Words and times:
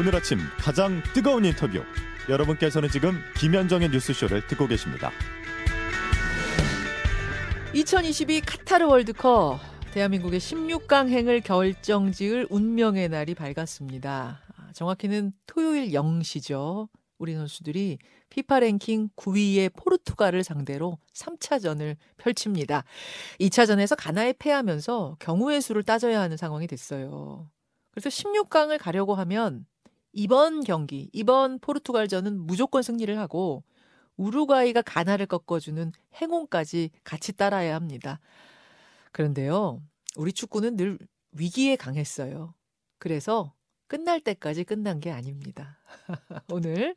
오늘 0.00 0.16
아침 0.16 0.38
가장 0.56 1.02
뜨거운 1.12 1.44
인터뷰. 1.44 1.84
여러분께서는 2.26 2.88
지금 2.88 3.20
김현정의 3.36 3.90
뉴스쇼를 3.90 4.46
듣고 4.46 4.66
계십니다. 4.66 5.10
2022 7.74 8.40
카타르 8.40 8.86
월드컵 8.86 9.60
대한민국의 9.92 10.40
16강행을 10.40 11.44
결정지을 11.44 12.46
운명의 12.48 13.10
날이 13.10 13.34
밝았습니다. 13.34 14.40
아, 14.56 14.72
정확히는 14.72 15.32
토요일 15.46 15.90
0시죠. 15.90 16.88
우리 17.18 17.34
선수들이 17.34 17.98
피파 18.30 18.60
랭킹 18.60 19.10
9위의 19.16 19.76
포르투갈을 19.76 20.44
상대로 20.44 20.96
3차전을 21.12 21.96
펼칩니다. 22.16 22.84
2차전에서 23.38 23.96
가나에 23.98 24.32
패하면서 24.38 25.16
경우의 25.18 25.60
수를 25.60 25.82
따져야 25.82 26.22
하는 26.22 26.38
상황이 26.38 26.66
됐어요. 26.66 27.50
그래서 27.90 28.08
16강을 28.08 28.78
가려고 28.78 29.14
하면 29.14 29.66
이번 30.12 30.64
경기, 30.64 31.08
이번 31.12 31.58
포르투갈전은 31.58 32.40
무조건 32.46 32.82
승리를 32.82 33.16
하고 33.18 33.62
우루과이가 34.16 34.82
가나를 34.82 35.26
꺾어주는 35.26 35.92
행운까지 36.20 36.90
같이 37.04 37.32
따라야 37.32 37.74
합니다. 37.74 38.20
그런데요, 39.12 39.82
우리 40.16 40.32
축구는 40.32 40.76
늘 40.76 40.98
위기에 41.32 41.76
강했어요. 41.76 42.54
그래서 42.98 43.54
끝날 43.86 44.20
때까지 44.20 44.64
끝난 44.64 45.00
게 45.00 45.10
아닙니다. 45.10 45.80
오늘 46.52 46.94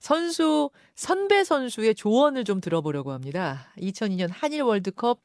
선수, 0.00 0.70
선배 0.94 1.44
선수의 1.44 1.94
조언을 1.94 2.44
좀 2.44 2.60
들어보려고 2.60 3.12
합니다. 3.12 3.72
2002년 3.78 4.28
한일 4.30 4.62
월드컵 4.62 5.20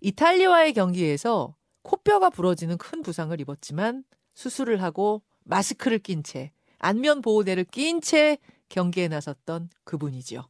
이탈리아와의 0.00 0.72
경기에서 0.72 1.56
코뼈가 1.82 2.30
부러지는 2.30 2.78
큰 2.78 3.02
부상을 3.02 3.38
입었지만 3.40 4.04
수술을 4.34 4.82
하고 4.82 5.22
마스크를 5.44 5.98
낀 5.98 6.22
채, 6.22 6.52
안면 6.78 7.22
보호대를 7.22 7.64
낀 7.64 8.00
채 8.00 8.38
경기에 8.68 9.08
나섰던 9.08 9.70
그분이죠. 9.84 10.44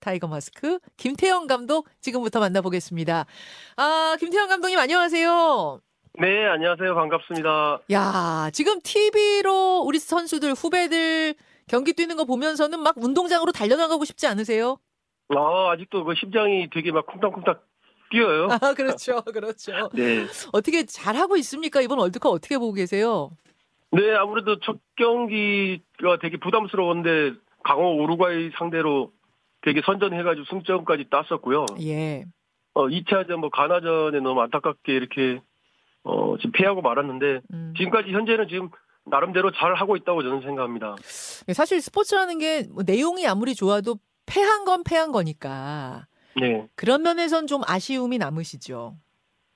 타이거 0.00 0.26
마스크 0.26 0.78
김태영 0.96 1.46
감독 1.46 1.88
지금부터 2.00 2.40
만나보겠습니다. 2.40 3.26
아, 3.76 4.16
김태영 4.18 4.48
감독님 4.48 4.78
안녕하세요. 4.78 5.80
네, 6.20 6.46
안녕하세요. 6.46 6.94
반갑습니다. 6.94 7.80
야, 7.92 8.50
지금 8.52 8.80
TV로 8.82 9.82
우리 9.86 9.98
선수들 9.98 10.52
후배들 10.54 11.34
경기 11.68 11.92
뛰는 11.92 12.16
거 12.16 12.24
보면서는 12.24 12.80
막 12.80 12.96
운동장으로 12.98 13.52
달려나가고 13.52 14.04
싶지 14.04 14.26
않으세요? 14.26 14.78
아, 15.28 15.70
아직도 15.72 16.04
그 16.04 16.14
심장이 16.18 16.68
되게 16.70 16.90
막 16.92 17.06
쿵탕쿵탕 17.06 17.54
뛰어요. 18.10 18.48
아, 18.50 18.74
그렇죠. 18.74 19.22
그렇죠. 19.22 19.72
네. 19.94 20.26
어떻게 20.52 20.84
잘하고 20.84 21.36
있습니까? 21.38 21.80
이번 21.80 21.98
월드컵 21.98 22.30
어떻게 22.30 22.58
보고 22.58 22.72
계세요? 22.72 23.30
네, 23.92 24.14
아무래도 24.14 24.58
첫 24.60 24.78
경기가 24.96 26.18
되게 26.20 26.38
부담스러웠는데 26.38 27.38
강호 27.64 28.02
우루과이 28.02 28.50
상대로 28.58 29.12
되게 29.62 29.80
선전해가지고 29.84 30.46
승점까지 30.46 31.06
땄었고요. 31.10 31.66
예. 31.82 32.24
어, 32.74 32.88
2차전 32.88 33.36
뭐 33.36 33.50
가나전에 33.50 34.20
너무 34.20 34.40
안타깝게 34.40 34.92
이렇게 34.94 35.40
어, 36.04 36.36
지금 36.38 36.52
패하고 36.52 36.80
말았는데 36.80 37.40
음. 37.52 37.74
지금까지 37.76 38.10
현재는 38.10 38.48
지금 38.48 38.70
나름대로 39.04 39.52
잘 39.52 39.74
하고 39.74 39.96
있다고 39.96 40.22
저는 40.22 40.40
생각합니다. 40.40 40.96
사실 41.52 41.80
스포츠라는 41.80 42.38
게 42.38 42.66
뭐 42.72 42.82
내용이 42.84 43.26
아무리 43.26 43.54
좋아도 43.54 43.96
패한 44.26 44.64
건 44.64 44.84
패한 44.84 45.12
거니까 45.12 46.06
네. 46.40 46.66
그런 46.76 47.02
면에선 47.02 47.46
좀 47.46 47.60
아쉬움이 47.66 48.18
남으시죠. 48.18 48.96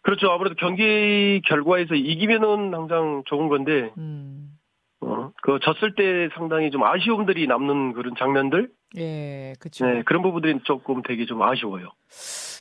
그렇죠. 0.06 0.30
아무래도 0.30 0.54
경기 0.54 1.42
결과에서 1.46 1.96
이기면은 1.96 2.72
항상 2.72 3.24
좋은 3.26 3.48
건데 3.48 3.90
음. 3.98 4.56
어, 5.00 5.32
그 5.42 5.58
졌을 5.60 5.96
때 5.96 6.28
상당히 6.36 6.70
좀 6.70 6.84
아쉬움들이 6.84 7.48
남는 7.48 7.92
그런 7.92 8.14
장면들 8.16 8.70
예, 8.98 9.54
그렇죠. 9.58 9.84
네, 9.84 10.04
그런 10.04 10.22
부분들이 10.22 10.60
조금 10.62 11.02
되게 11.02 11.26
좀 11.26 11.42
아쉬워요. 11.42 11.90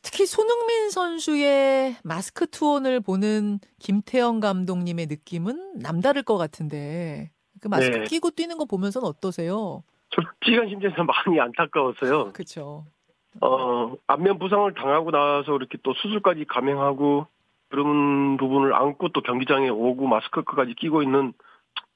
특히 0.02 0.26
손흥민 0.26 0.90
선수의 0.90 1.98
마스크 2.04 2.48
투혼을 2.50 3.00
보는 3.00 3.60
김태형 3.80 4.40
감독님의 4.40 5.06
느낌은 5.06 5.78
남다를 5.84 6.24
것 6.24 6.38
같은데 6.38 7.30
그 7.62 7.68
마스크 7.68 7.96
네. 7.96 8.04
끼고 8.06 8.32
뛰는 8.32 8.58
거 8.58 8.66
보면서는 8.66 9.08
어떠세요? 9.08 9.84
솔직한 10.10 10.68
심정에서 10.70 11.04
많이 11.06 11.40
안타까웠어요. 11.40 12.34
그렇죠. 12.34 12.88
어, 13.42 13.94
안면 14.08 14.40
부상을 14.40 14.74
당하고 14.74 15.12
나서 15.12 15.56
이렇게 15.56 15.78
또 15.84 15.94
수술까지 15.94 16.46
감행하고 16.46 17.28
그런 17.70 18.38
부분을 18.38 18.74
안고 18.74 19.10
또 19.10 19.22
경기장에 19.22 19.70
오고 19.70 20.08
마스크까지 20.08 20.76
끼고 20.76 21.04
있는 21.04 21.34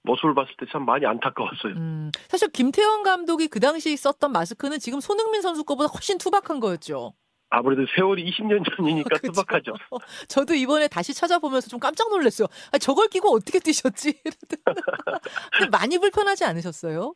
모습을 0.03 0.33
봤을 0.33 0.53
때 0.57 0.65
참 0.71 0.85
많이 0.85 1.05
안타까웠어요. 1.05 1.73
음, 1.75 2.11
사실 2.27 2.49
김태형 2.49 3.03
감독이 3.03 3.47
그 3.47 3.59
당시 3.59 3.95
썼던 3.97 4.31
마스크는 4.31 4.79
지금 4.79 4.99
손흥민 4.99 5.41
선수 5.41 5.63
거보다 5.63 5.89
훨씬 5.93 6.17
투박한 6.17 6.59
거였죠. 6.59 7.13
아무래도 7.51 7.83
세월이 7.95 8.29
20년 8.31 8.63
전이니까. 8.75 9.09
투박하죠. 9.23 9.73
저도 10.27 10.53
이번에 10.53 10.87
다시 10.87 11.13
찾아보면서 11.13 11.67
좀 11.67 11.79
깜짝 11.79 12.09
놀랐어요. 12.09 12.47
아, 12.71 12.77
저걸 12.77 13.07
끼고 13.07 13.29
어떻게 13.33 13.59
뛰셨지? 13.59 14.21
근데 15.57 15.69
많이 15.71 15.97
불편하지 15.97 16.45
않으셨어요? 16.45 17.13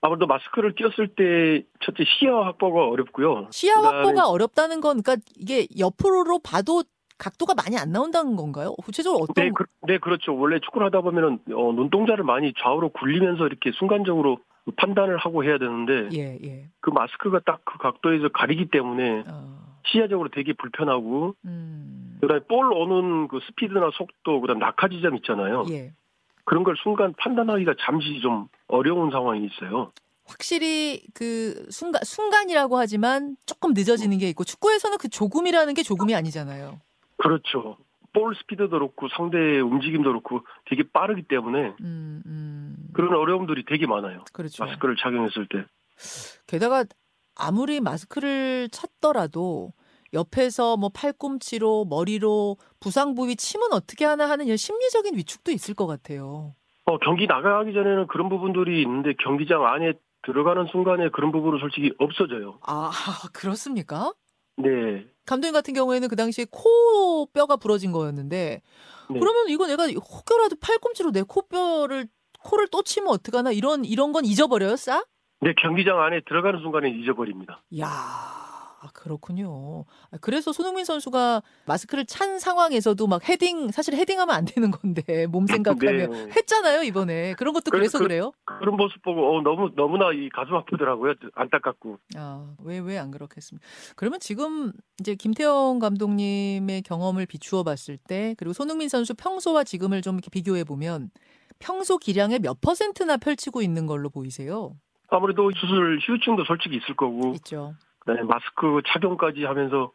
아무래도 0.00 0.26
마스크를 0.26 0.74
끼었을 0.74 1.08
때 1.14 1.66
첫째 1.84 2.04
시야 2.18 2.32
확보가 2.32 2.86
어렵고요. 2.88 3.48
시야 3.50 3.74
확보가 3.76 4.28
어렵다는 4.28 4.80
건 4.80 5.02
그러니까 5.02 5.24
이게 5.36 5.66
옆으로 5.78 6.38
봐도 6.38 6.82
각도가 7.18 7.54
많이 7.54 7.78
안 7.78 7.92
나온다는 7.92 8.36
건가요? 8.36 8.74
구체적으로 8.76 9.24
어떤 9.24 9.44
네, 9.44 9.50
그, 9.54 9.64
네, 9.86 9.98
그렇죠. 9.98 10.36
원래 10.36 10.58
축구를 10.60 10.86
하다 10.88 11.00
보면은 11.00 11.38
어, 11.52 11.72
눈동자를 11.72 12.24
많이 12.24 12.52
좌우로 12.58 12.90
굴리면서 12.90 13.46
이렇게 13.46 13.72
순간적으로 13.72 14.38
판단을 14.76 15.16
하고 15.16 15.44
해야 15.44 15.58
되는데 15.58 16.08
예, 16.12 16.38
예. 16.44 16.68
그 16.80 16.90
마스크가 16.90 17.40
딱 17.40 17.60
그 17.64 17.78
각도에서 17.78 18.28
가리기 18.28 18.70
때문에 18.70 19.22
어, 19.28 19.58
시야적으로 19.86 20.28
되게 20.30 20.52
불편하고 20.52 21.34
음. 21.44 22.18
그다음에 22.20 22.42
볼 22.48 22.72
오는 22.72 23.28
그 23.28 23.40
스피드나 23.46 23.90
속도 23.94 24.40
그다음 24.40 24.58
낙하 24.58 24.88
지점 24.88 25.14
있잖아요. 25.16 25.64
예. 25.70 25.92
그런 26.44 26.64
걸 26.64 26.76
순간 26.82 27.12
판단하기가 27.18 27.74
잠시 27.80 28.20
좀 28.20 28.48
어려운 28.68 29.10
상황이 29.10 29.46
있어요. 29.46 29.92
확실히 30.24 31.02
그 31.14 31.66
순간 31.70 32.02
순간이라고 32.04 32.78
하지만 32.78 33.36
조금 33.46 33.72
늦어지는 33.74 34.18
게 34.18 34.28
있고 34.30 34.44
축구에서는 34.44 34.98
그 34.98 35.08
조금이라는 35.08 35.74
게 35.74 35.82
조금이 35.82 36.14
아니잖아요. 36.14 36.80
그렇죠. 37.16 37.78
볼 38.12 38.34
스피드도 38.34 38.70
그렇고 38.70 39.08
상대의 39.08 39.60
움직임도 39.60 40.08
그렇고 40.08 40.40
되게 40.66 40.82
빠르기 40.90 41.22
때문에 41.22 41.74
음, 41.82 42.22
음. 42.24 42.88
그런 42.94 43.14
어려움들이 43.14 43.64
되게 43.66 43.86
많아요. 43.86 44.24
그렇죠. 44.32 44.64
마스크를 44.64 44.96
착용했을 44.96 45.46
때. 45.48 45.64
게다가 46.46 46.84
아무리 47.34 47.80
마스크를 47.80 48.70
찾더라도 48.70 49.72
옆에서 50.14 50.78
뭐 50.78 50.88
팔꿈치로 50.88 51.84
머리로 51.84 52.56
부상 52.80 53.14
부위 53.14 53.36
치면 53.36 53.72
어떻게 53.72 54.06
하나 54.06 54.28
하는 54.30 54.46
이런 54.46 54.56
심리적인 54.56 55.14
위축도 55.16 55.52
있을 55.52 55.74
것 55.74 55.86
같아요. 55.86 56.54
어, 56.86 56.98
경기 56.98 57.26
나가기 57.26 57.74
전에는 57.74 58.06
그런 58.06 58.28
부분들이 58.28 58.80
있는데 58.80 59.12
경기장 59.22 59.66
안에 59.66 59.92
들어가는 60.22 60.66
순간에 60.72 61.10
그런 61.10 61.32
부분은 61.32 61.58
솔직히 61.58 61.92
없어져요. 61.98 62.58
아 62.66 62.90
그렇습니까? 63.34 64.12
네. 64.56 65.06
감독님 65.26 65.52
같은 65.52 65.74
경우에는 65.74 66.08
그 66.08 66.16
당시에 66.16 66.46
코 66.50 67.26
뼈가 67.26 67.56
부러진 67.56 67.92
거였는데 67.92 68.62
네. 69.10 69.20
그러면 69.20 69.48
이거 69.48 69.66
내가 69.66 69.86
혹여라도 69.86 70.56
팔꿈치로 70.60 71.12
내 71.12 71.22
코뼈를 71.22 72.06
코를 72.42 72.68
또 72.68 72.82
치면 72.82 73.08
어떡하나 73.10 73.52
이런 73.52 73.84
이런 73.84 74.12
건 74.12 74.24
잊어버려요, 74.24 74.76
싸? 74.76 75.04
네, 75.40 75.52
경기장 75.60 76.00
안에 76.00 76.20
들어가는 76.26 76.60
순간에 76.60 76.90
잊어버립니다. 76.90 77.62
야 77.78 78.45
아, 78.78 78.88
그렇군요. 78.92 79.84
아, 80.10 80.18
그래서 80.20 80.52
손흥민 80.52 80.84
선수가 80.84 81.42
마스크를 81.66 82.04
찬 82.04 82.38
상황에서도 82.38 83.06
막 83.06 83.26
헤딩 83.26 83.70
사실 83.70 83.94
헤딩하면 83.94 84.34
안 84.34 84.44
되는 84.44 84.70
건데 84.70 85.26
몸 85.32 85.46
생각하면 85.46 86.10
네. 86.10 86.28
했잖아요 86.36 86.82
이번에 86.82 87.34
그런 87.38 87.54
것도 87.54 87.70
그래- 87.70 87.80
그래서 87.88 87.98
그-? 87.98 88.06
그런 88.58 88.76
모습 88.76 89.00
보고 89.02 89.36
어, 89.38 89.40
너무 89.42 89.70
너무나 89.74 90.12
이 90.12 90.28
가슴 90.28 90.54
아프더라고요. 90.54 91.14
안타깝고. 91.34 91.98
아 92.16 92.54
왜 92.64 92.78
왜 92.80 92.98
안 92.98 93.10
그렇겠습니까? 93.10 93.66
그러면 93.96 94.20
지금 94.20 94.72
이제 95.00 95.14
김태형 95.14 95.78
감독님의 95.78 96.82
경험을 96.82 97.26
비추어 97.26 97.62
봤을 97.64 97.96
때 97.96 98.34
그리고 98.38 98.52
손흥민 98.52 98.88
선수 98.88 99.14
평소와 99.14 99.64
지금을 99.64 100.02
좀 100.02 100.16
이렇게 100.16 100.28
비교해 100.30 100.64
보면 100.64 101.10
평소 101.58 101.96
기량의 101.96 102.40
몇 102.40 102.60
퍼센트나 102.60 103.16
펼치고 103.16 103.62
있는 103.62 103.86
걸로 103.86 104.10
보이세요? 104.10 104.76
아무래도 105.08 105.50
수술 105.52 105.98
후유증도 106.06 106.44
솔직히 106.44 106.76
있을 106.76 106.94
거고 106.96 107.32
있죠. 107.36 107.74
그다음에 108.06 108.22
마스크 108.22 108.80
착용까지 108.86 109.44
하면서 109.44 109.90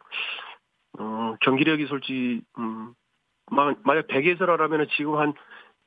어, 0.98 1.34
경기력이 1.40 1.86
솔직히 1.86 2.42
음, 2.58 2.92
마- 3.50 3.74
만약 3.82 4.06
100에서라면 4.08 4.86
지금 4.96 5.16
한 5.16 5.32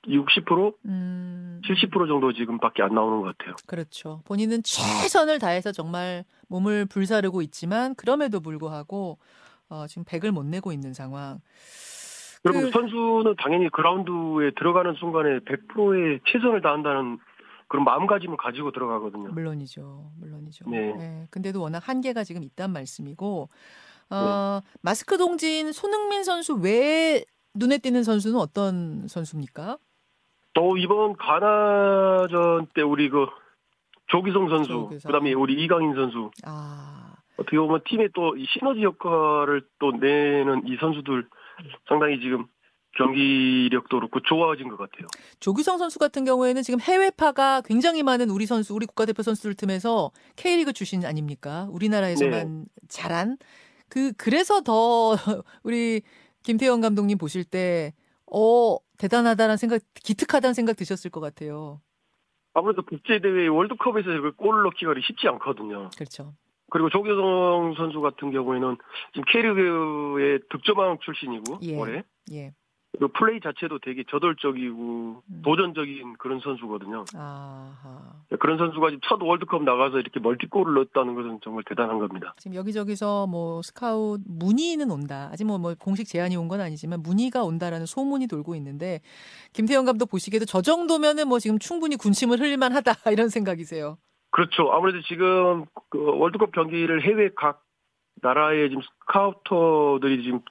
60%, 0.07 0.73
음. 0.85 1.61
70% 1.65 2.07
정도 2.07 2.33
지금밖에 2.33 2.83
안 2.83 2.93
나오는 2.93 3.21
것 3.21 3.35
같아요. 3.37 3.55
그렇죠. 3.67 4.21
본인은 4.25 4.61
최선을 4.63 5.39
다해서 5.39 5.71
정말 5.71 6.23
몸을 6.47 6.85
불사르고 6.85 7.41
있지만 7.43 7.95
그럼에도 7.95 8.39
불구하고 8.39 9.17
어, 9.69 9.87
지금 9.87 10.03
100을 10.03 10.31
못 10.31 10.45
내고 10.45 10.71
있는 10.71 10.93
상황. 10.93 11.39
여러분 12.45 12.65
그- 12.65 12.71
선수는 12.71 13.35
당연히 13.39 13.69
그라운드에 13.69 14.51
들어가는 14.57 14.93
순간에 14.95 15.39
100%의 15.39 16.19
최선을 16.27 16.61
다한다는 16.61 17.17
그런 17.67 17.83
마음가짐을 17.83 18.37
가지고 18.37 18.71
들어가거든요. 18.71 19.29
물론이죠. 19.31 20.11
물론이죠. 20.19 20.69
네. 20.69 20.93
예, 20.99 21.27
근데도 21.31 21.61
워낙 21.61 21.87
한계가 21.87 22.23
지금 22.23 22.43
있단 22.43 22.71
말씀이고 22.71 23.49
어, 24.11 24.61
마스크 24.81 25.17
동진 25.17 25.71
손흥민 25.71 26.23
선수 26.23 26.53
외에 26.55 27.25
눈에 27.55 27.77
띄는 27.77 28.03
선수는 28.03 28.39
어떤 28.39 29.07
선수입니까? 29.07 29.77
또 30.53 30.77
이번 30.77 31.15
가나전 31.17 32.67
때 32.73 32.81
우리 32.81 33.09
그 33.09 33.25
조기성 34.07 34.49
선수, 34.49 34.69
조기성. 34.69 35.09
그다음에 35.09 35.33
우리 35.33 35.61
이강인 35.63 35.95
선수 35.95 36.31
아, 36.45 37.15
어떻게 37.37 37.57
보면 37.57 37.81
팀의 37.85 38.09
또이 38.13 38.45
시너지 38.45 38.83
역할을 38.83 39.63
또 39.79 39.91
내는 39.91 40.67
이 40.67 40.77
선수들 40.79 41.27
상당히 41.87 42.19
지금 42.19 42.45
경기력도 42.95 43.97
그렇고 43.97 44.21
좋아진 44.21 44.69
것 44.69 44.77
같아요. 44.77 45.07
조규성 45.39 45.77
선수 45.77 45.99
같은 45.99 46.25
경우에는 46.25 46.61
지금 46.63 46.79
해외파가 46.79 47.61
굉장히 47.61 48.03
많은 48.03 48.29
우리 48.29 48.45
선수, 48.45 48.73
우리 48.73 48.85
국가대표 48.85 49.21
선수들 49.21 49.55
틈에서 49.55 50.11
K리그 50.35 50.73
출신 50.73 51.05
아닙니까? 51.05 51.67
우리나라에서만 51.71 52.65
잘한 52.87 53.37
그 53.89 54.13
그래서 54.17 54.61
더 54.61 55.15
우리 55.63 56.01
김태형 56.43 56.81
감독님 56.81 57.17
보실 57.17 57.43
때 57.43 57.93
어, 58.31 58.77
대단하다는 58.97 59.57
생각, 59.57 59.81
기특하다는 59.93 60.53
생각 60.53 60.75
드셨을 60.75 61.11
것 61.11 61.19
같아요. 61.19 61.81
아무래도 62.53 62.83
국제대회 62.83 63.47
월드컵에서 63.47 64.09
그 64.21 64.31
골을 64.35 64.63
넣기가 64.63 64.93
쉽지 65.05 65.27
않거든요. 65.27 65.89
그렇죠. 65.97 66.33
그리고 66.71 66.89
조규성 66.89 67.75
선수 67.77 68.01
같은 68.01 68.31
경우에는 68.31 68.77
지금 69.13 69.23
K리그의 69.31 70.39
득점왕 70.49 70.99
출신이고 71.03 71.59
예. 71.63 71.77
올해 71.77 72.03
예. 72.31 72.53
그 72.99 73.07
플레이 73.09 73.39
자체도 73.41 73.79
되게 73.79 74.03
저돌적이고 74.09 75.23
음. 75.29 75.41
도전적인 75.43 76.13
그런 76.17 76.39
선수거든요. 76.39 77.05
아하. 77.15 78.13
그런 78.39 78.57
선수가 78.57 78.89
지금 78.89 78.99
첫 79.07 79.21
월드컵 79.21 79.63
나가서 79.63 79.99
이렇게 79.99 80.19
멀티골을 80.19 80.73
넣었다는 80.73 81.15
것은 81.15 81.39
정말 81.43 81.63
대단한 81.67 81.99
겁니다. 81.99 82.33
지금 82.37 82.55
여기저기서 82.55 83.27
뭐 83.27 83.61
스카웃 83.61 84.21
문의는 84.25 84.89
온다. 84.91 85.29
아직 85.31 85.45
뭐, 85.45 85.57
뭐 85.57 85.75
공식 85.79 86.07
제안이 86.07 86.35
온 86.37 86.45
건 86.45 86.61
아니지만 86.61 87.01
문의가 87.01 87.43
온다라는 87.43 87.87
소문이 87.87 88.27
돌고 88.27 88.53
있는데 88.55 89.01
김태형 89.53 89.85
감독 89.85 90.11
보시기에도 90.11 90.45
저 90.45 90.61
정도면은 90.61 91.27
뭐 91.27 91.39
지금 91.39 91.57
충분히 91.57 91.95
군침을 91.95 92.39
흘릴만 92.39 92.71
하다 92.71 92.93
이런 93.11 93.29
생각이세요. 93.29 93.97
그렇죠. 94.29 94.71
아무래도 94.71 95.01
지금 95.01 95.65
그 95.89 95.97
월드컵 96.19 96.51
경기를 96.51 97.01
해외 97.03 97.29
각 97.35 97.63
나라의 98.21 98.69
지금 98.69 98.81
스카우터들이 98.83 100.23
지금 100.23 100.41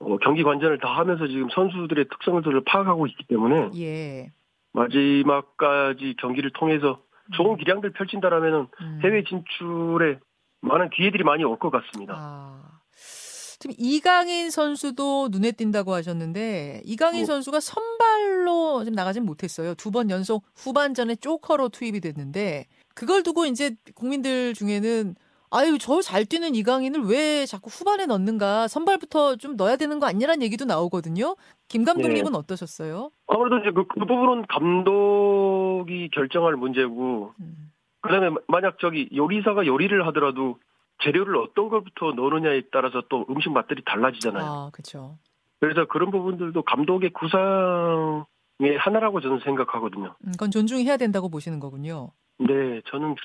어, 0.00 0.16
경기 0.18 0.42
관전을 0.42 0.78
다 0.78 0.88
하면서 0.98 1.26
지금 1.26 1.48
선수들의 1.54 2.06
특성들을 2.08 2.62
파악하고 2.64 3.06
있기 3.08 3.24
때문에 3.28 3.70
예. 3.76 4.32
마지막까지 4.72 6.14
경기를 6.20 6.50
통해서 6.52 7.00
좋은 7.36 7.56
기량들 7.56 7.92
펼친다라면은 7.92 8.66
음. 8.80 9.00
해외 9.04 9.22
진출에 9.24 10.18
많은 10.62 10.90
기회들이 10.90 11.22
많이 11.24 11.44
올 11.44 11.58
것 11.58 11.70
같습니다. 11.70 12.14
아. 12.16 12.80
지금 13.58 13.76
이강인 13.78 14.48
선수도 14.50 15.28
눈에 15.30 15.52
띈다고 15.52 15.92
하셨는데 15.92 16.80
이강인 16.84 17.20
네. 17.20 17.24
선수가 17.26 17.60
선발로 17.60 18.84
지금 18.84 18.94
나가진 18.96 19.24
못했어요. 19.26 19.74
두 19.74 19.90
번 19.90 20.08
연속 20.08 20.44
후반전에 20.56 21.16
조커로 21.16 21.68
투입이 21.68 22.00
됐는데 22.00 22.64
그걸 22.94 23.22
두고 23.22 23.44
이제 23.44 23.76
국민들 23.94 24.54
중에는 24.54 25.14
아유 25.50 25.78
저 25.78 26.00
잘 26.00 26.24
뛰는 26.24 26.54
이강인을 26.54 27.02
왜 27.06 27.44
자꾸 27.44 27.68
후반에 27.70 28.06
넣는가 28.06 28.68
선발부터 28.68 29.36
좀 29.36 29.56
넣어야 29.56 29.76
되는 29.76 29.98
거 29.98 30.06
아니냐는 30.06 30.42
얘기도 30.42 30.64
나오거든요. 30.64 31.34
김 31.68 31.84
감독님은 31.84 32.34
어떠셨어요? 32.34 33.10
아무래도 33.26 33.58
이제 33.58 33.70
그, 33.72 33.84
그 33.86 34.00
부분은 34.00 34.46
감독이 34.48 36.08
결정할 36.12 36.54
문제고 36.54 37.34
음. 37.40 37.72
그다음에 38.02 38.30
만약 38.46 38.78
저기 38.80 39.08
요리사가 39.14 39.66
요리를 39.66 40.06
하더라도 40.08 40.58
재료를 41.02 41.36
어떤 41.36 41.68
것부터 41.68 42.12
넣느냐에 42.12 42.62
따라서 42.72 43.02
또 43.08 43.26
음식 43.28 43.50
맛들이 43.52 43.82
달라지잖아요. 43.84 44.44
아 44.44 44.70
그렇죠. 44.72 45.18
그래서 45.58 45.86
그런 45.86 46.10
부분들도 46.10 46.62
감독의 46.62 47.10
구상의 47.10 48.78
하나라고 48.78 49.20
저는 49.20 49.40
생각하거든요. 49.44 50.14
음, 50.24 50.32
그건 50.32 50.50
존중해야 50.50 50.96
된다고 50.96 51.28
보시는 51.28 51.58
거군요. 51.60 52.12
네, 52.40 52.80
저는 52.86 53.16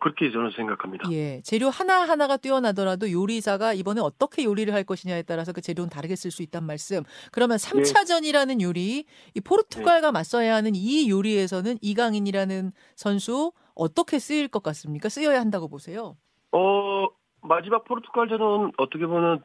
그렇게 0.00 0.32
저는 0.32 0.50
생각합니다. 0.50 1.08
예, 1.12 1.40
재료 1.42 1.70
하나 1.70 2.00
하나가 2.00 2.36
뛰어나더라도 2.36 3.12
요리사가 3.12 3.72
이번에 3.74 4.00
어떻게 4.00 4.42
요리를 4.42 4.74
할 4.74 4.82
것이냐에 4.82 5.22
따라서 5.22 5.52
그 5.52 5.60
재료는 5.60 5.88
다르게 5.88 6.16
쓸 6.16 6.32
수 6.32 6.42
있단 6.42 6.64
말씀. 6.64 7.04
그러면 7.30 7.58
3차전이라는 7.58 8.60
요리, 8.60 9.04
이 9.34 9.40
포르투갈과 9.40 10.10
맞서야 10.10 10.56
하는 10.56 10.72
이 10.74 11.08
요리에서는 11.08 11.76
이강인이라는 11.80 12.72
선수 12.96 13.52
어떻게 13.76 14.18
쓰일 14.18 14.48
것 14.48 14.64
같습니까? 14.64 15.08
쓰여야 15.08 15.40
한다고 15.40 15.68
보세요. 15.68 16.16
어 16.50 17.06
마지막 17.42 17.84
포르투갈전은 17.84 18.72
어떻게 18.78 19.06
보면 19.06 19.44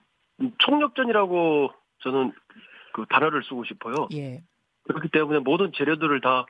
총력전이라고 0.58 1.70
저는 2.00 2.32
그 2.94 3.06
단어를 3.08 3.44
쓰고 3.44 3.66
싶어요. 3.66 4.08
예, 4.16 4.42
그렇기 4.84 5.10
때문에 5.10 5.40
모든 5.40 5.72
재료들을 5.74 6.22
다 6.22 6.48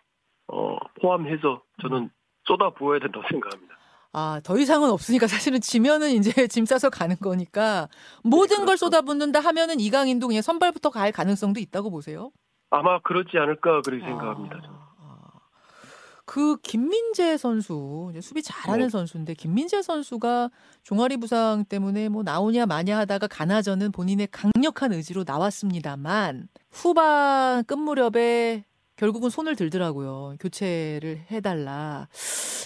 어, 0.47 0.77
포함해서 1.01 1.63
저는 1.81 2.09
쏟아 2.51 2.69
부어야 2.69 2.99
된다고 2.99 3.25
생각합니다. 3.29 3.75
아, 4.13 4.41
더 4.43 4.57
이상은 4.57 4.89
없으니까 4.89 5.25
사실은 5.27 5.61
지면은 5.61 6.11
이제 6.11 6.31
짐 6.51 6.65
싸서 6.65 6.89
가는 6.89 7.15
거니까 7.15 7.87
모든 8.23 8.57
걸 8.57 8.65
그렇죠. 8.65 8.87
쏟아붓는다 8.87 9.39
하면은 9.39 9.79
이강인도 9.79 10.27
그냥 10.27 10.41
선발부터 10.41 10.89
갈 10.89 11.13
가능성도 11.13 11.61
있다고 11.61 11.89
보세요. 11.89 12.31
아마 12.69 12.99
그렇지 13.01 13.37
않을까 13.37 13.81
그렇게 13.81 14.03
생각합니다. 14.03 14.55
저는. 14.61 14.69
아, 14.69 14.91
아. 14.99 15.39
그 16.25 16.57
김민재 16.57 17.37
선수 17.37 18.11
수비 18.21 18.41
잘하는 18.41 18.87
네. 18.87 18.89
선수인데 18.89 19.33
김민재 19.33 19.81
선수가 19.81 20.49
종아리 20.83 21.15
부상 21.15 21.63
때문에 21.63 22.09
뭐 22.09 22.23
나오냐 22.23 22.65
마냐 22.65 22.97
하다가 22.97 23.27
가나전은 23.27 23.93
본인의 23.93 24.27
강력한 24.31 24.91
의지로 24.91 25.23
나왔습니다만 25.25 26.49
후반 26.69 27.63
끝 27.63 27.75
무렵에 27.75 28.65
결국은 29.01 29.31
손을 29.31 29.55
들더라고요. 29.55 30.35
교체를 30.39 31.21
해달라. 31.31 32.07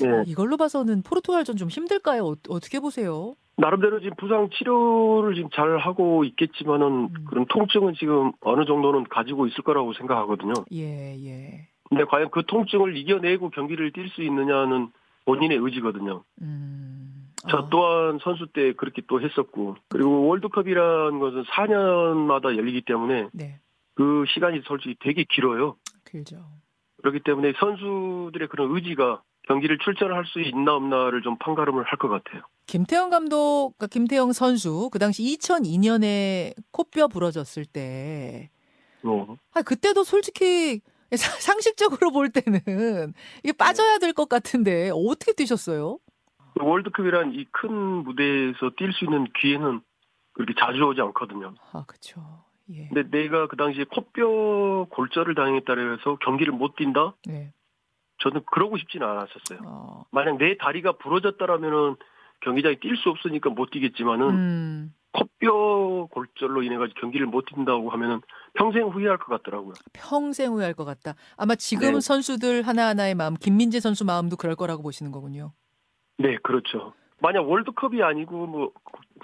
네. 0.02 0.24
이걸로 0.28 0.58
봐서는 0.58 1.02
포르투갈전 1.02 1.56
좀 1.56 1.70
힘들까요? 1.70 2.26
어, 2.26 2.36
어떻게 2.50 2.82
보세요? 2.82 3.36
나름대로 3.56 4.02
지금 4.02 4.18
부상 4.18 4.50
치료를 4.50 5.36
지금 5.36 5.50
잘 5.54 5.78
하고 5.78 6.26
있겠지만은 6.26 6.88
음. 6.88 7.26
그런 7.30 7.46
통증은 7.46 7.94
지금 7.98 8.34
어느 8.42 8.66
정도는 8.66 9.06
가지고 9.06 9.48
있을 9.48 9.64
거라고 9.64 9.94
생각하거든요. 9.94 10.54
예, 10.74 11.16
예. 11.26 11.70
근데 11.88 12.04
과연 12.04 12.30
그 12.32 12.44
통증을 12.46 12.98
이겨내고 12.98 13.52
경기를 13.52 13.94
뛸 13.94 14.10
수 14.10 14.22
있느냐는 14.22 14.90
본인의 15.24 15.58
의지거든요. 15.58 16.26
음. 16.42 17.30
저 17.50 17.60
아, 17.60 17.70
또한 17.70 18.20
선수 18.22 18.48
때 18.48 18.74
그렇게 18.74 19.02
또 19.08 19.22
했었고 19.22 19.78
그리고 19.88 20.28
월드컵이라는 20.28 21.18
것은 21.18 21.44
4년마다 21.44 22.58
열리기 22.58 22.82
때문에 22.82 23.30
네, 23.32 23.60
그 23.94 24.26
시간이 24.34 24.62
솔직히 24.66 24.96
되게 25.00 25.24
길어요. 25.24 25.78
길죠. 26.06 26.44
그렇기 26.98 27.22
때문에 27.24 27.54
선수들의 27.60 28.48
그런 28.50 28.76
의지가 28.76 29.22
경기를 29.48 29.78
출전할 29.84 30.26
수 30.26 30.40
있나 30.42 30.74
없나를 30.74 31.22
좀 31.22 31.38
판가름을 31.38 31.84
할 31.84 31.98
것 32.00 32.08
같아요. 32.10 32.42
김태형 32.68 33.12
감독, 33.12 33.74
그러니까 33.78 33.88
김태형 33.88 34.34
선수 34.34 34.90
그 34.92 34.98
당시 34.98 35.22
2002년에 35.38 36.56
코뼈 36.72 37.08
부러졌을 37.10 37.66
때, 37.66 38.50
네. 39.04 39.28
아 39.54 39.62
그때도 39.62 40.04
솔직히 40.04 40.82
사- 41.16 41.40
상식적으로 41.40 42.10
볼 42.12 42.30
때는 42.30 43.14
이게 43.44 43.54
빠져야 43.54 44.00
될 44.00 44.14
것 44.14 44.28
같은데 44.30 44.90
어떻게 44.94 45.34
뛰셨어요? 45.34 46.00
월드컵이란 46.60 47.34
이 47.36 47.46
큰 47.52 47.72
무대에서 48.04 48.72
뛸 48.78 48.94
수 48.94 49.06
있는 49.06 49.28
기회는 49.40 49.82
그렇게 50.34 50.54
자주 50.60 50.82
오지 50.84 51.02
않거든요. 51.02 51.54
아 51.74 51.84
그렇죠. 51.86 52.45
예. 52.74 52.88
근데 52.88 53.10
내가 53.10 53.48
그 53.48 53.58
당시에 53.58 53.86
코뼈 53.86 54.88
골절을 54.90 55.36
당했다고 55.36 55.82
해서 55.94 56.18
경기를 56.22 56.54
못 56.54 56.76
뛴다? 56.76 57.16
네. 57.28 57.52
저는 58.20 58.42
그러고 58.52 58.78
싶지는 58.78 59.08
않았었어요. 59.08 59.60
어, 59.66 60.06
만약 60.12 60.38
내 60.38 60.58
다리가 60.58 60.94
부러졌다라면은 60.94 61.96
경기장에 62.42 62.76
뛸 62.76 62.96
수 62.98 63.10
없으니까 63.10 63.50
못 63.50 63.72
뛰겠지만은 63.72 64.30
음, 64.30 64.94
코뼈 65.12 66.08
골절로 66.12 66.64
인해 66.64 66.78
가지고 66.78 67.00
경기를 67.02 67.28
못 67.28 67.46
뛴다고 67.46 67.90
하면은 67.90 68.22
평생 68.54 68.88
후회할 68.88 69.18
것 69.18 69.28
같더라고요. 69.28 69.74
평생 69.94 70.52
후회할 70.52 70.74
것 70.74 70.86
같다. 70.86 71.16
아마 71.38 71.56
지금 71.56 71.94
네. 71.94 72.00
선수들 72.00 72.64
하나 72.64 72.88
하나의 72.88 73.16
마음, 73.16 73.36
김민재 73.36 73.80
선수 73.80 74.06
마음도 74.06 74.36
그럴 74.38 74.56
거라고 74.56 74.82
보시는 74.84 75.12
거군요. 75.12 75.54
네, 76.18 76.38
그렇죠. 76.44 76.94
만약 77.20 77.50
월드컵이 77.50 78.04
아니고 78.04 78.48
뭐 78.48 78.72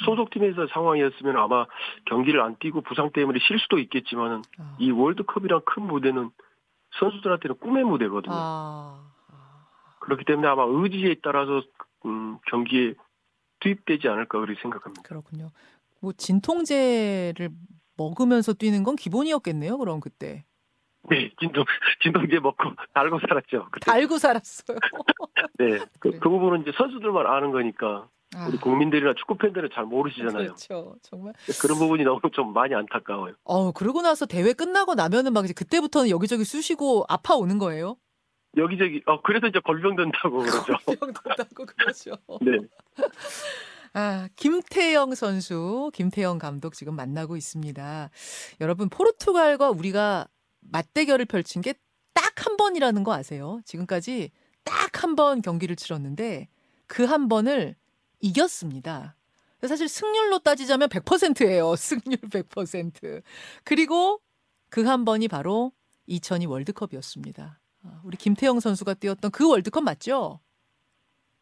소속팀에서 0.06 0.68
상황이었으면 0.74 1.38
아마 1.38 1.66
경기를 2.06 2.42
안 2.42 2.56
뛰고 2.60 2.82
부상 2.82 3.12
때문에 3.12 3.40
쉴 3.42 3.60
수도 3.60 3.78
있겠지만은 3.80 4.42
아, 4.58 4.78
이 4.80 4.92
월드컵이란 4.92 5.62
큰 5.66 5.84
무대는 5.84 6.32
선수들한테는 7.00 7.58
꿈의 7.58 7.84
무대거든요. 7.84 8.34
아, 8.34 9.04
아. 9.30 9.66
그렇기 10.00 10.26
때문에 10.26 10.48
아마 10.48 10.64
의지에 10.68 11.16
따라서 11.22 11.62
음, 12.06 12.40
경기에 12.48 12.96
투입되지 13.60 14.08
않을까 14.08 14.40
그렇게 14.40 14.60
생각합니다. 14.62 15.04
그렇군요. 15.04 15.50
뭐 16.00 16.12
진통제를 16.14 17.50
먹으면서 17.98 18.54
뛰는 18.54 18.84
건 18.84 18.96
기본이었겠네요. 18.96 19.78
그럼 19.78 20.00
그때. 20.00 20.44
네, 21.10 21.32
진동, 21.40 21.66
진동제 22.02 22.40
먹고 22.40 22.72
달고 22.94 23.20
살았죠. 23.28 23.68
그때. 23.72 23.92
달고 23.92 24.18
살았어요. 24.18 24.78
네, 25.60 25.80
그. 26.00 26.12
그 26.20 26.30
부분은 26.30 26.62
이제 26.62 26.72
선수들만 26.78 27.26
아는 27.26 27.52
거니까 27.52 28.08
아, 28.36 28.48
우리 28.48 28.58
국민들이나 28.58 29.14
축구 29.18 29.38
팬들은 29.38 29.70
잘 29.74 29.86
모르시잖아요. 29.86 30.46
그렇죠. 30.46 30.96
정말. 31.02 31.34
그런 31.62 31.78
부분이 31.80 32.04
너무 32.04 32.22
좀 32.32 32.54
많이 32.54 32.74
안타까워요. 32.74 33.34
어, 33.44 33.72
그러고 33.72 34.02
나서 34.02 34.26
대회 34.26 34.54
끝나고 34.54 34.96
나면은 34.96 35.34
막 35.34 35.44
이제 35.44 35.54
그때부터는 35.54 36.10
여기저기 36.10 36.46
쑤시고 36.46 37.06
아파 37.10 37.36
오는 37.36 37.58
거예요? 37.58 37.98
여기저기, 38.58 39.02
어, 39.06 39.22
그래서 39.22 39.48
이제 39.48 39.60
걸병 39.60 39.96
된다고 39.96 40.40
그러죠. 40.44 40.74
병 40.86 41.14
든다고 41.14 41.66
그러죠. 41.66 42.12
네. 42.42 42.58
아, 43.94 44.30
김태영 44.38 45.16
선수, 45.16 45.92
김태영 45.94 46.38
감독 46.38 46.74
지금 46.74 46.96
만나고 46.96 47.36
있습니다. 47.36 48.10
여러분, 48.62 48.90
포르투갈과 48.90 49.72
우리가 49.72 50.28
맞대결을 50.62 51.26
펼친 51.26 51.62
게 51.62 51.74
딱 52.14 52.32
한 52.48 52.58
번이라는 52.58 53.04
거 53.04 53.14
아세요? 53.14 53.62
지금까지 53.66 54.32
딱 54.64 55.04
한 55.04 55.16
번 55.16 55.42
경기를 55.42 55.76
치렀는데 55.76 56.48
그 56.88 57.04
한 57.06 57.28
번을 57.30 57.76
이겼습니다. 58.20 59.16
사실 59.64 59.88
승률로 59.88 60.40
따지자면 60.40 60.90
100%예요. 60.90 61.76
승률 61.78 62.18
100%. 62.20 63.22
그리고 63.64 64.20
그 64.70 64.82
한 64.88 65.06
번이 65.06 65.28
바로 65.28 65.72
2002 66.08 66.46
월드컵이었습니다. 66.48 67.60
아, 67.84 68.02
우리 68.04 68.18
김태영 68.18 68.60
선수가 68.60 68.96
뛰었던 68.96 69.32
그 69.32 69.48
월드컵 69.50 69.84
맞죠? 69.84 70.40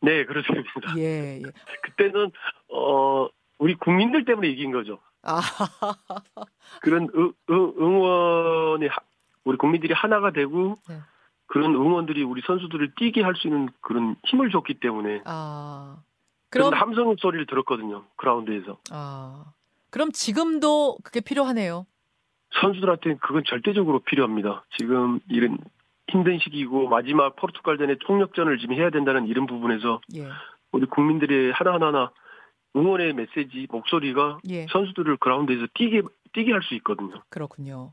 네, 0.01 0.25
그렇습니다. 0.25 0.69
예, 0.97 1.39
예. 1.39 1.41
그때는, 1.83 2.31
어, 2.73 3.27
우리 3.57 3.75
국민들 3.75 4.23
때문에 4.25 4.47
이긴 4.49 4.71
거죠. 4.71 4.99
아, 5.23 5.41
그런 6.81 7.09
응, 7.15 7.33
응, 7.49 7.73
응원이, 7.77 8.88
하- 8.88 9.08
우리 9.50 9.58
국민들이 9.58 9.94
하나가 9.94 10.32
되고, 10.32 10.77
네. 10.88 11.00
그런 11.48 11.74
응원들이 11.74 12.24
우리 12.24 12.41
선수들을 12.46 12.94
뛰게 12.96 13.24
할 13.24 13.36
수 13.36 13.48
있는 13.48 13.70
그런 13.82 14.15
힘을 14.25 14.51
줬기 14.51 14.75
때문에, 14.75 15.24
아. 15.25 15.98
그런 16.51 16.70
그럼 16.70 16.82
함성 16.82 17.15
소리를 17.18 17.46
들었거든요. 17.48 18.03
그라운드에서. 18.15 18.77
아. 18.91 19.46
그럼 19.89 20.12
지금도 20.12 20.98
그게 21.03 21.20
필요하네요. 21.20 21.88
선수들한테는 22.62 23.18
그건 23.20 23.44
절대적으로 23.48 24.00
필요합니다. 24.00 24.63
지금 24.77 25.20
이런 25.29 25.58
힘든 26.10 26.39
시기고 26.39 26.89
마지막 26.89 27.36
포르투갈전의 27.36 27.98
총력전을 28.06 28.58
지금 28.60 28.75
해야 28.75 28.89
된다는 28.89 29.27
이런 29.27 29.46
부분에서 29.46 30.01
예. 30.15 30.27
우리 30.72 30.86
국민들의 30.88 31.51
하나하나 31.53 32.12
응원의 32.75 33.13
메시지, 33.13 33.68
목소리가 33.70 34.39
예. 34.50 34.65
선수들을 34.72 35.18
그라운드에서 35.18 35.68
뛰게 35.75 36.01
뛰게 36.34 36.51
할 36.51 36.62
수 36.63 36.74
있거든요. 36.75 37.22
그렇군요. 37.29 37.91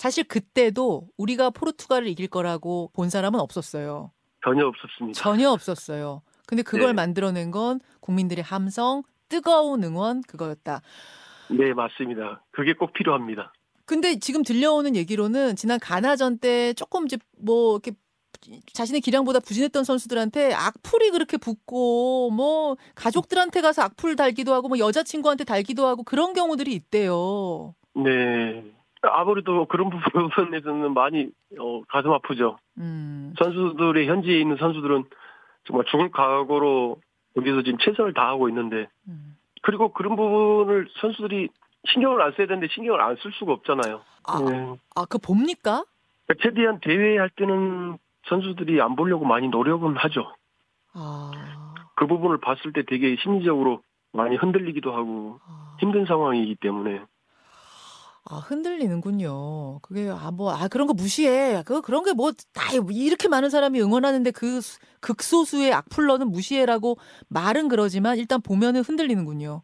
사실 0.00 0.24
그때도 0.24 1.08
우리가 1.18 1.50
포르투갈을 1.50 2.08
이길 2.08 2.26
거라고 2.26 2.90
본 2.94 3.10
사람은 3.10 3.38
없었어요. 3.38 4.10
전혀 4.42 4.66
없었습니다. 4.66 5.20
전혀 5.20 5.50
없었어요. 5.50 6.22
근데 6.46 6.62
그걸 6.62 6.86
네. 6.86 6.92
만들어낸 6.94 7.50
건 7.50 7.80
국민들의 8.00 8.42
함성, 8.42 9.02
뜨거운 9.28 9.84
응원 9.84 10.22
그거였다. 10.22 10.80
네, 11.50 11.74
맞습니다. 11.74 12.42
그게 12.50 12.72
꼭 12.72 12.94
필요합니다. 12.94 13.52
근데 13.84 14.18
지금 14.18 14.42
들려오는 14.42 14.96
얘기로는 14.96 15.54
지난 15.56 15.78
가나전 15.78 16.38
때 16.38 16.72
조금 16.72 17.04
이제 17.04 17.18
뭐 17.38 17.74
이렇게 17.74 17.92
자신의 18.72 19.02
기량보다 19.02 19.40
부진했던 19.40 19.84
선수들한테 19.84 20.54
악플이 20.54 21.10
그렇게 21.10 21.36
붙고 21.36 22.30
뭐 22.30 22.78
가족들한테 22.94 23.60
가서 23.60 23.82
악플 23.82 24.16
달기도 24.16 24.54
하고 24.54 24.68
뭐 24.68 24.78
여자친구한테 24.78 25.44
달기도 25.44 25.86
하고 25.86 26.04
그런 26.04 26.32
경우들이 26.32 26.72
있대요. 26.72 27.74
네. 27.94 28.79
아무래도 29.02 29.66
그런 29.66 29.90
부분에서는 29.90 30.92
많이 30.94 31.30
어, 31.58 31.82
가슴 31.88 32.12
아프죠. 32.12 32.58
음. 32.78 33.34
선수들의 33.38 34.06
현지에 34.08 34.40
있는 34.40 34.56
선수들은 34.56 35.04
정말 35.64 35.86
죽을 35.86 36.10
각오로 36.10 36.98
여기서 37.36 37.62
지금 37.62 37.78
최선을 37.78 38.12
다하고 38.14 38.48
있는데 38.48 38.88
음. 39.08 39.36
그리고 39.62 39.92
그런 39.92 40.16
부분을 40.16 40.88
선수들이 41.00 41.48
신경을 41.92 42.20
안 42.20 42.32
써야 42.32 42.46
되는데 42.46 42.68
신경을 42.72 43.00
안 43.00 43.16
쓸 43.16 43.32
수가 43.32 43.52
없잖아요. 43.52 44.00
아, 44.26 44.40
네. 44.50 44.76
아, 44.96 45.04
그 45.08 45.18
봅니까? 45.18 45.84
그러니까 46.26 46.42
최대한 46.42 46.80
대회 46.80 47.18
할 47.18 47.30
때는 47.30 47.96
선수들이 48.28 48.80
안 48.82 48.96
보려고 48.96 49.24
많이 49.24 49.48
노력은 49.48 49.96
하죠. 49.96 50.32
아. 50.92 51.30
그 51.96 52.06
부분을 52.06 52.38
봤을 52.38 52.72
때 52.72 52.82
되게 52.86 53.16
심리적으로 53.22 53.82
많이 54.12 54.36
흔들리기도 54.36 54.92
하고 54.92 55.40
아. 55.46 55.76
힘든 55.80 56.04
상황이기 56.04 56.56
때문에 56.56 57.00
아, 58.30 58.36
흔들리는군요. 58.36 59.80
그게, 59.80 60.08
아, 60.08 60.30
뭐, 60.30 60.52
아, 60.52 60.68
그런 60.68 60.86
거 60.86 60.94
무시해. 60.94 61.62
그, 61.66 61.82
그런 61.82 62.04
게 62.04 62.12
뭐, 62.12 62.30
다, 62.52 62.70
이렇게 62.92 63.26
많은 63.28 63.50
사람이 63.50 63.80
응원하는데 63.80 64.30
그 64.30 64.60
수- 64.60 64.78
극소수의 65.00 65.72
악플러는 65.72 66.30
무시해라고 66.30 66.96
말은 67.28 67.68
그러지만 67.68 68.18
일단 68.18 68.40
보면은 68.40 68.82
흔들리는군요. 68.82 69.62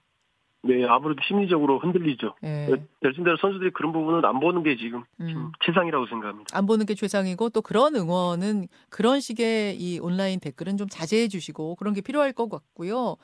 네 0.62 0.84
아무래도 0.84 1.20
심리적으로 1.28 1.78
흔들리죠. 1.78 2.34
예. 2.42 2.66
말씀대로 3.00 3.36
선수들이 3.40 3.70
그런 3.72 3.92
부분은 3.92 4.24
안 4.24 4.40
보는 4.40 4.64
게 4.64 4.76
지금 4.76 5.04
음. 5.20 5.28
좀 5.28 5.52
최상이라고 5.64 6.06
생각합니다. 6.08 6.58
안 6.58 6.66
보는 6.66 6.86
게 6.86 6.94
최상이고 6.96 7.50
또 7.50 7.62
그런 7.62 7.94
응원은 7.94 8.66
그런 8.90 9.20
식의 9.20 9.76
이 9.80 10.00
온라인 10.00 10.40
댓글은 10.40 10.76
좀 10.76 10.88
자제해 10.88 11.28
주시고 11.28 11.76
그런 11.76 11.94
게 11.94 12.00
필요할 12.00 12.32
것 12.32 12.48
같고요. 12.48 13.16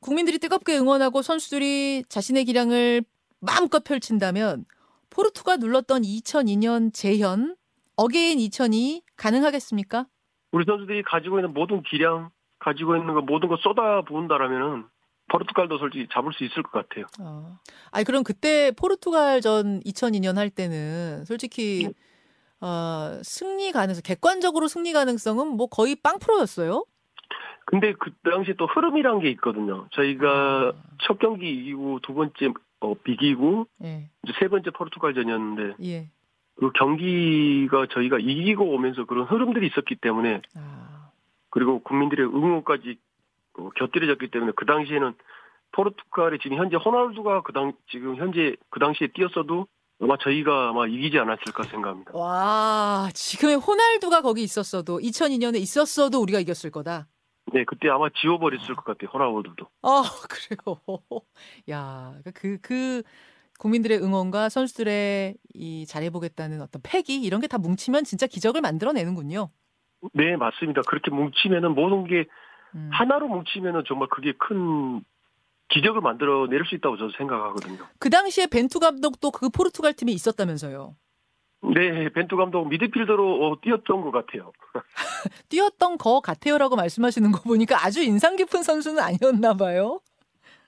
국민들이 0.00 0.38
뜨겁게 0.38 0.76
응원하고 0.78 1.22
선수들이 1.22 2.02
자신의 2.08 2.44
기량을 2.46 3.04
마음껏 3.40 3.82
펼친다면 3.82 4.64
포르투갈 5.10 5.56
눌렀던 5.56 6.02
2002년 6.02 6.92
재현 6.92 7.56
again 7.96 8.38
2002 8.38 9.02
가능하겠습니까? 9.16 10.06
우리 10.52 10.64
선수들이 10.64 11.02
가지고 11.02 11.38
있는 11.38 11.52
모든 11.52 11.82
기량, 11.82 12.30
가지고 12.58 12.96
있는 12.96 13.14
거 13.14 13.20
모든 13.20 13.48
거 13.48 13.56
쏟아 13.56 14.02
부은다라면은 14.02 14.86
포르투갈도 15.30 15.78
솔직히 15.78 16.08
잡을 16.12 16.32
수 16.32 16.44
있을 16.44 16.62
것 16.62 16.72
같아요. 16.72 17.06
어. 17.20 17.58
아니 17.90 18.04
그럼 18.04 18.24
그때 18.24 18.72
포르투갈전 18.72 19.80
2002년 19.80 20.36
할 20.36 20.48
때는 20.48 21.24
솔직히 21.26 21.88
어, 22.60 23.20
승리 23.22 23.70
가능성 23.72 24.02
객관적으로 24.04 24.68
승리 24.68 24.92
가능성은 24.92 25.48
뭐 25.48 25.66
거의 25.66 25.96
빵 25.96 26.18
프로였어요. 26.18 26.84
근데 27.66 27.92
그 27.92 28.12
당시 28.30 28.54
또 28.56 28.66
흐름이란 28.66 29.20
게 29.20 29.30
있거든요. 29.32 29.86
저희가 29.92 30.72
아. 30.74 30.82
첫 31.02 31.18
경기 31.18 31.50
이기고 31.50 32.00
두 32.00 32.14
번째 32.14 32.52
어, 32.80 32.94
비기고 32.94 33.66
예. 33.84 34.10
이제 34.22 34.32
세 34.38 34.48
번째 34.48 34.70
포르투갈전이었는데 34.70 35.84
예. 35.84 36.10
그 36.56 36.70
경기가 36.72 37.86
저희가 37.90 38.18
이기고 38.18 38.64
오면서 38.64 39.04
그런 39.04 39.26
흐름들이 39.26 39.68
있었기 39.68 39.96
때문에 39.96 40.42
아. 40.56 41.10
그리고 41.50 41.80
국민들의 41.82 42.26
응원까지 42.26 42.98
어, 43.58 43.70
곁들여졌기 43.76 44.30
때문에 44.30 44.52
그 44.56 44.66
당시에는 44.66 45.14
포르투갈이 45.72 46.38
지금 46.42 46.56
현재 46.56 46.76
호날두가 46.76 47.42
그당 47.42 47.72
지금 47.90 48.16
현재 48.16 48.56
그 48.70 48.80
당시에 48.80 49.08
뛰었어도 49.14 49.66
아마 50.00 50.16
저희가 50.16 50.68
아마 50.68 50.86
이기지 50.86 51.18
않았을까 51.18 51.64
생각합니다. 51.64 52.12
와, 52.14 53.08
지금의 53.14 53.56
호날두가 53.56 54.22
거기 54.22 54.42
있었어도 54.42 54.98
2002년에 54.98 55.56
있었어도 55.56 56.20
우리가 56.20 56.38
이겼을 56.38 56.70
거다. 56.70 57.08
네, 57.52 57.64
그때 57.64 57.88
아마 57.88 58.08
지워버렸을 58.20 58.74
것 58.76 58.84
같아요. 58.84 59.10
호날두도. 59.12 59.66
아, 59.82 60.02
그래요. 60.28 60.80
야, 61.70 62.14
그, 62.34 62.58
그 62.60 63.02
국민들의 63.58 63.98
응원과 64.02 64.48
선수들의 64.50 65.34
이 65.54 65.86
잘해보겠다는 65.86 66.60
어떤 66.62 66.80
패기 66.82 67.20
이런 67.22 67.40
게 67.40 67.46
다 67.48 67.58
뭉치면 67.58 68.04
진짜 68.04 68.26
기적을 68.26 68.60
만들어내는군요. 68.60 69.50
네, 70.12 70.36
맞습니다. 70.36 70.82
그렇게 70.82 71.10
뭉치면은 71.10 71.74
모든 71.74 72.06
게 72.06 72.26
음. 72.74 72.90
하나로 72.92 73.26
뭉치면은 73.28 73.82
정말 73.88 74.08
그게 74.10 74.32
큰 74.38 75.02
기적을 75.70 76.00
만들어낼 76.00 76.64
수 76.66 76.74
있다고 76.76 76.96
저는 76.96 77.12
생각하거든요. 77.18 77.78
그 77.98 78.08
당시에 78.10 78.46
벤투 78.46 78.78
감독도 78.78 79.30
그 79.32 79.48
포르투갈 79.48 79.94
팀에 79.94 80.12
있었다면서요. 80.12 80.94
네, 81.60 82.08
벤투 82.10 82.36
감독 82.36 82.68
미드필더로 82.68 83.46
어, 83.46 83.60
뛰었던 83.60 84.02
것 84.02 84.10
같아요. 84.10 84.52
뛰었던 85.48 85.98
거 85.98 86.20
같아요라고 86.20 86.76
말씀하시는 86.76 87.32
거 87.32 87.40
보니까 87.42 87.84
아주 87.84 88.02
인상 88.02 88.36
깊은 88.36 88.62
선수는 88.62 89.02
아니었나 89.02 89.54
봐요. 89.54 90.00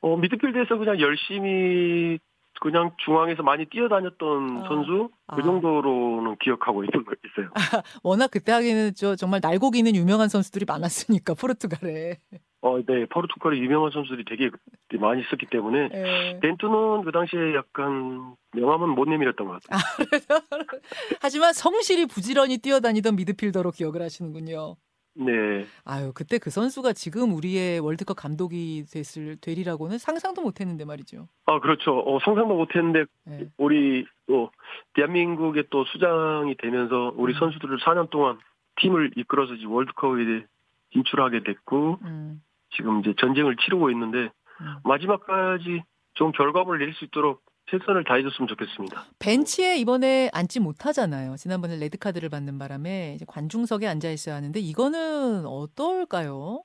어, 0.01 0.17
미드필드에서 0.17 0.77
그냥 0.77 0.99
열심히 1.01 2.19
그냥 2.61 2.93
중앙에서 3.05 3.43
많이 3.43 3.65
뛰어다녔던 3.67 4.63
아. 4.65 4.69
선수 4.69 5.11
아. 5.27 5.37
그 5.37 5.43
정도로는 5.43 6.37
기억하고 6.43 6.85
있는 6.85 7.05
거 7.05 7.13
있어요. 7.25 7.51
워낙 8.03 8.31
그때 8.31 8.53
하기에는 8.53 8.95
저 8.95 9.17
정말 9.17 9.41
날고기는 9.43 9.95
유명한 9.95 10.29
선수들이 10.29 10.67
많았으니까 10.67 11.35
포르투갈에. 11.35 12.19
어, 12.63 12.79
네, 12.85 13.07
포르투갈에 13.07 13.59
유명한 13.59 13.91
선수들이 13.91 14.25
되게 14.27 14.51
많이 14.99 15.23
있었기 15.23 15.47
때문에 15.47 15.89
예. 15.95 16.41
벤투는 16.41 17.05
그 17.05 17.13
당시에 17.13 17.55
약간 17.55 18.35
명함은 18.53 18.91
못 18.91 19.09
내밀었던 19.09 19.47
것 19.47 19.63
같아요. 19.63 19.81
하지만 21.23 21.55
성실히 21.55 22.07
부지런히 22.07 22.59
뛰어다니던 22.59 23.17
미드필더로 23.17 23.71
기억을 23.71 24.03
하시는군요. 24.03 24.77
네. 25.15 25.67
아유, 25.85 26.13
그때 26.15 26.39
그 26.39 26.51
선수가 26.51 26.93
지금 26.93 27.33
우리의 27.33 27.81
월드컵 27.81 28.15
감독이 28.15 28.85
됐을 28.93 29.37
되리라고는 29.41 29.99
상상도 29.99 30.43
못 30.43 30.61
했는데 30.61 30.85
말이죠. 30.85 31.29
아, 31.47 31.61
그렇죠. 31.61 31.99
어, 31.99 32.19
상상도 32.21 32.55
못 32.55 32.75
했는데 32.75 33.05
예. 33.29 33.49
우리 33.57 34.07
또 34.27 34.51
대한민국의 34.95 35.65
또 35.71 35.85
수장이 35.87 36.57
되면서 36.59 37.13
우리 37.17 37.33
음. 37.33 37.39
선수들을 37.39 37.79
4년 37.79 38.11
동안 38.11 38.39
팀을 38.77 39.13
이끌어서 39.17 39.55
월드컵에 39.67 40.45
진출하게 40.93 41.43
됐고 41.45 41.99
음, 42.03 42.43
지금 42.77 43.01
이제 43.01 43.15
전쟁을 43.19 43.57
치르고 43.57 43.91
있는데 43.91 44.31
음. 44.61 44.75
마지막까지 44.85 45.83
좋은 46.15 46.33
결과물을 46.33 46.85
낼 46.85 46.95
수 46.95 47.05
있도록 47.07 47.43
최선을 47.71 48.03
다해줬으면 48.05 48.49
좋겠습니다. 48.49 49.05
벤치에 49.21 49.77
이번에 49.77 50.29
앉지 50.35 50.59
못하잖아요. 50.59 51.37
지난번에 51.37 51.77
레드 51.77 51.99
카드를 51.99 52.29
받는 52.29 52.59
바람에 52.59 53.19
관중석에 53.29 53.87
앉아 53.87 54.11
있어야 54.11 54.35
하는데 54.35 54.59
이거는 54.59 55.47
어떨까요? 55.47 56.63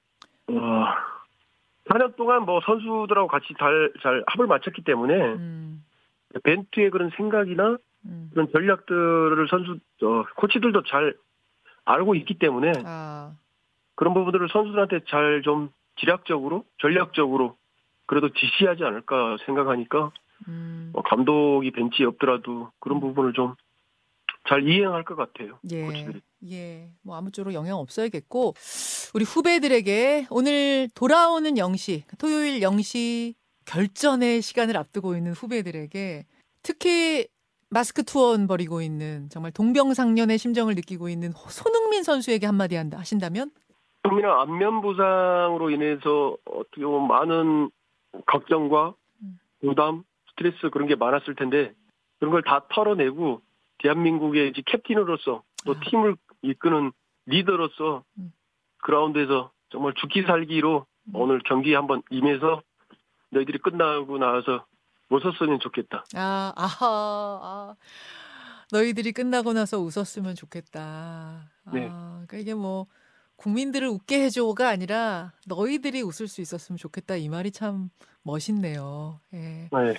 어, 0.48 0.86
4년 1.90 2.16
동안 2.16 2.44
뭐 2.44 2.60
선수들하고 2.66 3.28
같이 3.28 3.54
잘, 3.60 3.94
잘 4.02 4.24
합을 4.28 4.48
맞췄기 4.48 4.84
때문에 4.84 5.14
음, 5.14 5.86
벤투의 6.44 6.90
그런 6.90 7.12
생각이나 7.16 7.78
음. 8.06 8.30
그런 8.34 8.52
전략들을 8.52 9.48
선수, 9.48 9.78
어, 10.04 10.24
코치들도 10.38 10.84
잘 10.84 11.16
알고 11.86 12.16
있기 12.16 12.40
때문에 12.40 12.72
아, 12.84 13.34
그런 13.94 14.16
부분들을 14.16 14.50
선수들한테 14.52 15.02
잘 15.08 15.42
좀 15.44 15.70
지략적으로, 15.98 16.66
전략적으로 16.80 17.58
그래도 18.06 18.30
지시하지 18.30 18.84
않을까 18.84 19.38
생각하니까 19.46 20.12
음, 20.48 20.92
어, 20.94 21.02
감독이 21.02 21.72
벤치에 21.72 22.06
없더라도 22.06 22.72
그런 22.80 23.00
부분을 23.00 23.34
좀 23.34 23.56
잘 24.48 24.68
이행할 24.68 25.04
것 25.04 25.16
같아요. 25.16 25.60
예, 25.72 25.86
코치들이. 25.86 26.22
예, 26.52 26.90
뭐 27.02 27.16
아무쪼록 27.18 27.54
영향 27.54 27.78
없어야겠고 27.78 28.54
우리 29.14 29.26
후배들에게 29.26 30.28
오늘 30.30 30.90
돌아오는 30.94 31.52
0시, 31.56 32.04
토요일 32.18 32.60
0시 32.60 33.34
결전의 33.66 34.42
시간을 34.42 34.78
앞두고 34.78 35.16
있는 35.16 35.34
후배들에게 35.34 36.26
특히 36.62 37.28
마스크 37.70 38.04
투혼 38.04 38.46
벌이고 38.46 38.82
있는 38.84 39.28
정말 39.30 39.52
동병상련의 39.52 40.38
심정을 40.38 40.76
느끼고 40.76 41.10
있는 41.10 41.34
손흥민 41.50 42.04
선수에게 42.04 42.46
한마디 42.46 42.76
한다 42.76 43.00
하신다면? 43.00 43.52
국민은 44.08 44.30
안면 44.30 44.82
부상으로 44.82 45.70
인해서 45.72 46.38
어떻게 46.46 46.84
보면 46.86 47.08
많은 47.08 47.70
걱정과 48.28 48.94
음. 49.22 49.40
부담, 49.62 50.04
스트레스 50.30 50.70
그런 50.70 50.88
게 50.88 50.96
많았을 50.96 51.36
텐데 51.36 51.74
그런 52.20 52.32
걸 52.32 52.42
다 52.44 52.66
털어내고 52.70 53.42
대한민국의 53.80 54.50
이제 54.50 54.62
캡틴으로서 54.66 55.44
또 55.66 55.72
아. 55.72 55.80
팀을 55.90 56.16
이끄는 56.44 56.92
리더로서 57.26 58.04
음. 58.20 58.32
그라운드에서 58.84 59.52
정말 59.70 59.94
죽기 59.96 60.22
살기로 60.24 60.86
음. 61.08 61.12
오늘 61.16 61.40
경기에 61.44 61.76
한번 61.76 62.02
임해서 62.10 62.62
너희들이 63.32 63.58
끝나고 63.58 64.18
나와서 64.18 64.66
웃었으면 65.10 65.60
좋겠다. 65.60 66.04
아, 66.16 66.54
아하, 66.56 66.78
아. 66.82 67.76
너희들이 68.72 69.12
끝나고 69.12 69.54
나서 69.54 69.80
웃었으면 69.80 70.36
좋겠다. 70.36 71.50
네. 71.74 71.88
아, 71.92 72.24
그러니까 72.28 72.38
이게 72.38 72.54
뭐 72.54 72.88
국민들을 73.38 73.88
웃게 73.88 74.24
해줘가 74.24 74.70
아니라 74.70 75.34
너희들이 75.46 76.02
웃을 76.02 76.28
수 76.28 76.42
있었으면 76.42 76.78
좋겠다 76.78 77.16
이 77.16 77.30
말이 77.30 77.52
참 77.52 77.90
멋있네요. 78.24 79.20
예. 79.34 79.70
네. 79.72 79.98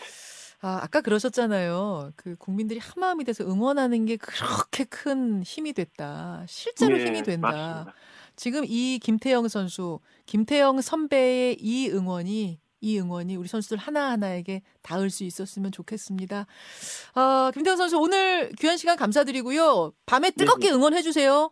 아, 0.63 0.81
아까 0.83 1.01
그러셨잖아요. 1.01 2.13
그 2.17 2.35
국민들이 2.37 2.81
한 2.81 2.93
마음이 2.97 3.25
돼서 3.25 3.45
응원하는 3.45 4.07
게 4.07 4.17
그렇게 4.17 4.85
큰 4.85 5.43
힘이 5.43 5.73
됐다. 5.73 6.45
실제로 6.49 6.97
네, 6.97 7.05
힘이 7.05 7.23
된다. 7.23 7.51
맞습니다. 7.51 7.95
지금 8.37 8.65
이 8.67 8.99
김태형 9.03 9.49
선수, 9.49 10.01
김태형 10.27 10.81
선배의 10.81 11.59
이 11.61 11.91
응원이 11.91 12.59
이 12.81 12.99
응원이 12.99 13.37
우리 13.37 13.49
선수들 13.49 13.79
하나하나에게 13.79 14.63
닿을 14.83 15.11
수 15.11 15.25
있었으면 15.25 15.73
좋겠습니다. 15.73 16.47
아, 17.15 17.51
김태형 17.55 17.77
선수 17.77 17.99
오늘 17.99 18.51
귀한 18.59 18.77
시간 18.77 18.97
감사드리고요. 18.97 19.93
밤에 20.05 20.31
뜨겁게 20.31 20.71
응원해 20.71 21.03
주세요. 21.03 21.51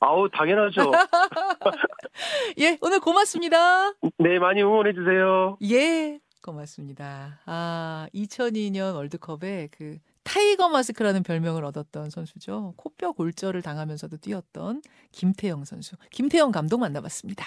아우 0.00 0.28
당연하죠. 0.28 0.90
예, 2.58 2.78
오늘 2.80 3.00
고맙습니다. 3.00 3.92
네 4.18 4.38
많이 4.38 4.62
응원해 4.62 4.92
주세요. 4.92 5.56
예, 5.62 6.20
고맙습니다. 6.42 7.40
아, 7.46 8.06
2002년 8.14 8.94
월드컵에 8.94 9.68
그 9.72 9.98
타이거 10.24 10.68
마스크라는 10.68 11.22
별명을 11.22 11.64
얻었던 11.64 12.10
선수죠. 12.10 12.74
코뼈 12.76 13.12
골절을 13.12 13.62
당하면서도 13.62 14.18
뛰었던 14.18 14.82
김태영 15.12 15.64
선수. 15.64 15.96
김태영 16.10 16.50
감독 16.50 16.80
만나봤습니다. 16.80 17.46